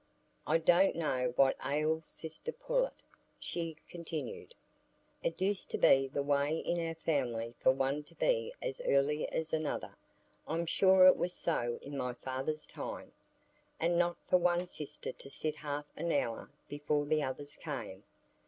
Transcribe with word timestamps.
"I 0.47 0.57
don't 0.57 0.95
know 0.95 1.31
what 1.35 1.55
ails 1.63 2.07
sister 2.07 2.51
Pullet," 2.51 3.03
she 3.39 3.75
continued. 3.87 4.55
"It 5.21 5.39
used 5.39 5.69
to 5.69 5.77
be 5.77 6.07
the 6.07 6.23
way 6.23 6.57
in 6.57 6.79
our 6.83 6.95
family 6.95 7.53
for 7.59 7.71
one 7.71 8.01
to 8.05 8.15
be 8.15 8.51
as 8.63 8.81
early 8.85 9.29
as 9.31 9.53
another,—I'm 9.53 10.65
sure 10.65 11.05
it 11.05 11.17
was 11.17 11.33
so 11.33 11.77
in 11.83 11.95
my 11.95 12.13
poor 12.13 12.23
father's 12.23 12.65
time,—and 12.65 13.95
not 13.99 14.17
for 14.27 14.37
one 14.37 14.65
sister 14.65 15.11
to 15.11 15.29
sit 15.29 15.57
half 15.57 15.85
an 15.95 16.11
hour 16.11 16.49
before 16.67 17.05
the 17.05 17.21
others 17.21 17.55
came. 17.55 18.01